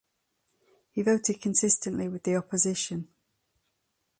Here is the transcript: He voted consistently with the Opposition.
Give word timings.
He 0.89 1.03
voted 1.03 1.41
consistently 1.43 2.07
with 2.09 2.23
the 2.23 2.35
Opposition. 2.35 3.09